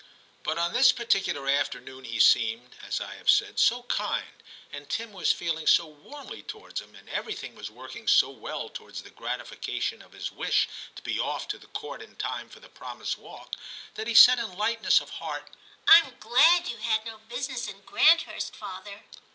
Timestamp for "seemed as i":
2.19-3.17